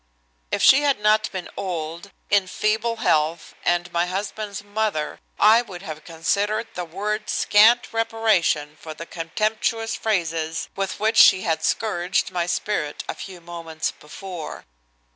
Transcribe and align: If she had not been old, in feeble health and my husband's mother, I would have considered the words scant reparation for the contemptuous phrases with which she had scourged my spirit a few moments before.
If 0.49 0.63
she 0.63 0.81
had 0.81 0.99
not 0.99 1.31
been 1.31 1.47
old, 1.55 2.09
in 2.31 2.47
feeble 2.47 2.95
health 2.95 3.53
and 3.63 3.93
my 3.93 4.07
husband's 4.07 4.63
mother, 4.63 5.19
I 5.39 5.61
would 5.61 5.83
have 5.83 6.03
considered 6.05 6.67
the 6.73 6.85
words 6.85 7.31
scant 7.31 7.93
reparation 7.93 8.77
for 8.81 8.95
the 8.95 9.05
contemptuous 9.05 9.93
phrases 9.93 10.69
with 10.75 10.99
which 10.99 11.17
she 11.17 11.41
had 11.43 11.63
scourged 11.63 12.31
my 12.31 12.47
spirit 12.47 13.03
a 13.07 13.13
few 13.13 13.41
moments 13.41 13.91
before. 13.91 14.65